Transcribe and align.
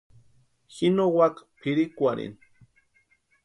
Ji 0.75 0.87
no 0.95 1.03
úaka 1.15 1.41
pʼirhikwarhini. 1.59 2.39